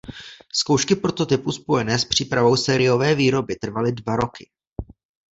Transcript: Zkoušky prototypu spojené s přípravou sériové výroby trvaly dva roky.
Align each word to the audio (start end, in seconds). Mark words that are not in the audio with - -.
Zkoušky 0.53 0.95
prototypu 0.95 1.51
spojené 1.51 1.99
s 1.99 2.05
přípravou 2.05 2.57
sériové 2.57 3.15
výroby 3.15 3.55
trvaly 3.55 3.91
dva 3.91 4.15
roky. 4.15 4.49